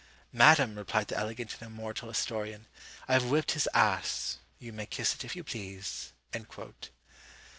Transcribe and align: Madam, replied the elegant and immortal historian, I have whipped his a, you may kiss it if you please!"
Madam, 0.33 0.79
replied 0.79 1.09
the 1.09 1.15
elegant 1.15 1.53
and 1.59 1.61
immortal 1.61 2.07
historian, 2.07 2.65
I 3.07 3.13
have 3.13 3.29
whipped 3.29 3.51
his 3.51 3.69
a, 3.71 4.01
you 4.57 4.73
may 4.73 4.87
kiss 4.87 5.13
it 5.13 5.23
if 5.23 5.35
you 5.35 5.43
please!" 5.43 6.11